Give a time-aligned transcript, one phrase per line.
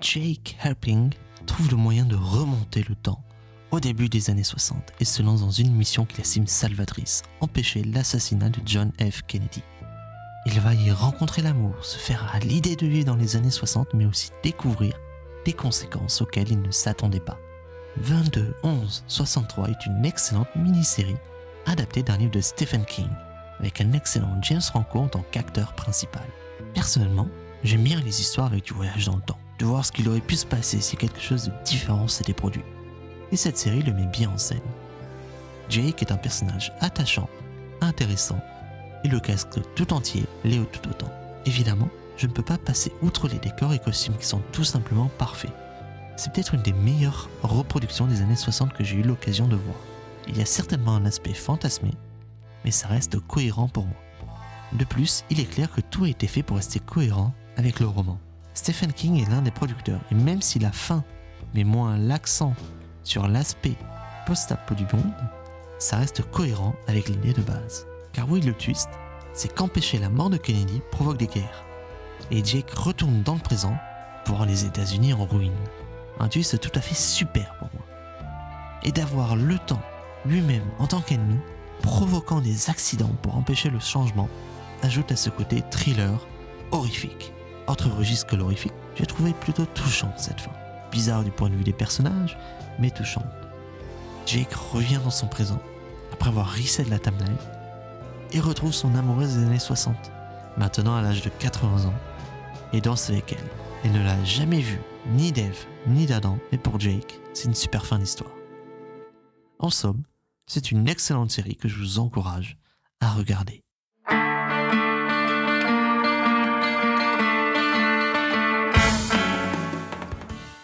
[0.00, 1.12] Jake Helping
[1.46, 3.22] trouve le moyen de remonter le temps
[3.70, 7.82] au début des années 60 et se lance dans une mission qu'il estime salvatrice, empêcher
[7.84, 9.22] l'assassinat de John F.
[9.26, 9.62] Kennedy.
[10.46, 13.94] Il va y rencontrer l'amour, se faire à l'idée de vivre dans les années 60,
[13.94, 14.96] mais aussi découvrir
[15.44, 17.38] des conséquences auxquelles il ne s'attendait pas.
[17.98, 21.16] 22 11 63 est une excellente mini-série
[21.66, 23.08] adaptée d'un livre de Stephen King,
[23.58, 26.26] avec un excellent James Franco en tant qu'acteur principal.
[26.74, 27.28] Personnellement,
[27.64, 30.20] j'aime bien les histoires avec du voyage dans le temps, de voir ce qu'il aurait
[30.20, 32.64] pu se passer si quelque chose de différent s'était produit.
[33.32, 34.60] Et cette série le met bien en scène.
[35.68, 37.28] Jake est un personnage attachant,
[37.80, 38.40] intéressant,
[39.04, 41.10] et le casque tout entier l'est tout autant.
[41.44, 45.10] Évidemment, je ne peux pas passer outre les décors et costumes qui sont tout simplement
[45.18, 45.52] parfaits.
[46.16, 49.76] C'est peut-être une des meilleures reproductions des années 60 que j'ai eu l'occasion de voir.
[50.28, 51.90] Il y a certainement un aspect fantasmé,
[52.64, 53.96] mais ça reste cohérent pour moi.
[54.72, 57.86] De plus, il est clair que tout a été fait pour rester cohérent avec le
[57.86, 58.18] roman.
[58.56, 61.04] Stephen King est l'un des producteurs, et même si la fin
[61.54, 62.54] met moins l'accent
[63.04, 63.76] sur l'aspect
[64.26, 65.12] post-apo du monde,
[65.78, 67.86] ça reste cohérent avec l'idée de base.
[68.14, 68.88] Car oui, le twist,
[69.34, 71.66] c'est qu'empêcher la mort de Kennedy provoque des guerres.
[72.30, 73.76] Et Jake retourne dans le présent
[74.24, 75.52] pour voir les États-Unis en ruine.
[76.18, 77.84] Un twist tout à fait super pour moi.
[78.82, 79.82] Et d'avoir le temps
[80.24, 81.38] lui-même en tant qu'ennemi,
[81.82, 84.30] provoquant des accidents pour empêcher le changement,
[84.82, 86.26] ajoute à ce côté thriller
[86.72, 87.34] horrifique.
[87.66, 90.52] Autre registre que l'horrifique, j'ai trouvé plutôt touchant cette fin.
[90.92, 92.38] Bizarre du point de vue des personnages,
[92.78, 93.26] mais touchante.
[94.24, 95.60] Jake revient dans son présent,
[96.12, 97.36] après avoir reset la timeline,
[98.32, 99.96] et retrouve son amoureuse des années 60,
[100.56, 101.94] maintenant à l'âge de 80 ans,
[102.72, 103.48] et danse avec elle.
[103.84, 107.84] Elle ne l'a jamais vue, ni d'Eve, ni d'Adam, mais pour Jake, c'est une super
[107.86, 108.32] fin d'histoire.
[109.58, 110.02] En somme,
[110.46, 112.56] c'est une excellente série que je vous encourage
[113.00, 113.65] à regarder.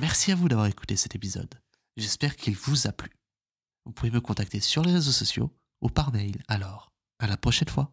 [0.00, 1.60] Merci à vous d'avoir écouté cet épisode.
[1.98, 3.10] J'espère qu'il vous a plu.
[3.84, 6.42] Vous pouvez me contacter sur les réseaux sociaux ou par mail.
[6.48, 7.92] Alors, à la prochaine fois.